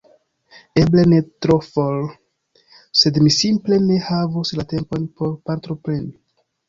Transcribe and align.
Eble 0.83 1.01
ne 1.09 1.17
tro 1.45 1.57
for, 1.65 1.99
sed 3.01 3.19
mi 3.25 3.35
simple 3.37 3.79
ne 3.87 3.99
havus 4.07 4.53
la 4.61 4.67
tempon 4.73 5.07
por 5.21 5.35
partopreni. 5.51 6.11